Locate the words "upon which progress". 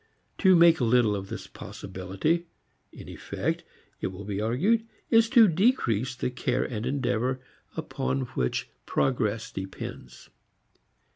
7.77-9.51